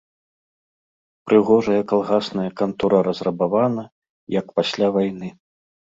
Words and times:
Прыгожая 1.27 1.83
калгасная 1.91 2.47
кантора 2.61 2.99
разрабавана, 3.11 3.83
як 4.39 4.45
пасля 4.61 4.87
вайны. 4.97 5.29